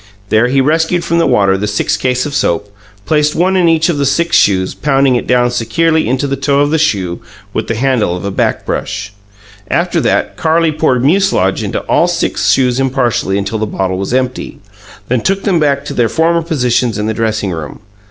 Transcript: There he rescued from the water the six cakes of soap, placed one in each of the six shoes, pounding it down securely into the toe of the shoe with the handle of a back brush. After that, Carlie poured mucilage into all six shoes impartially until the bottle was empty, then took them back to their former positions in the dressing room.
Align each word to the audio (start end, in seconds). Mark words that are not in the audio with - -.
There 0.29 0.47
he 0.47 0.61
rescued 0.61 1.03
from 1.03 1.19
the 1.19 1.27
water 1.27 1.59
the 1.59 1.67
six 1.67 1.95
cakes 1.95 2.25
of 2.25 2.33
soap, 2.33 2.75
placed 3.05 3.35
one 3.35 3.55
in 3.55 3.69
each 3.69 3.87
of 3.87 3.99
the 3.99 4.05
six 4.07 4.35
shoes, 4.35 4.73
pounding 4.73 5.15
it 5.15 5.27
down 5.27 5.51
securely 5.51 6.09
into 6.09 6.25
the 6.25 6.35
toe 6.35 6.61
of 6.61 6.71
the 6.71 6.79
shoe 6.79 7.21
with 7.53 7.67
the 7.67 7.75
handle 7.75 8.17
of 8.17 8.25
a 8.25 8.31
back 8.31 8.65
brush. 8.65 9.13
After 9.69 10.01
that, 10.01 10.37
Carlie 10.37 10.71
poured 10.71 11.05
mucilage 11.05 11.61
into 11.61 11.81
all 11.81 12.07
six 12.07 12.49
shoes 12.51 12.79
impartially 12.79 13.37
until 13.37 13.59
the 13.59 13.67
bottle 13.67 13.99
was 13.99 14.11
empty, 14.11 14.57
then 15.07 15.21
took 15.21 15.43
them 15.43 15.59
back 15.59 15.85
to 15.85 15.93
their 15.93 16.09
former 16.09 16.41
positions 16.41 16.97
in 16.97 17.05
the 17.05 17.13
dressing 17.13 17.51
room. 17.51 17.79